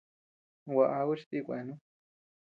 Gua 0.69 0.85
aku 0.99 1.13
chi 1.19 1.25
tika 1.29 1.43
kuenu. 1.47 1.73